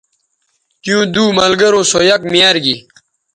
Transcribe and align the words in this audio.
تیوں 0.81 1.03
دو 1.13 1.23
ملگروں 1.37 1.83
سو 1.91 1.99
یک 2.09 2.21
میار 2.31 2.55
گی 2.65 2.75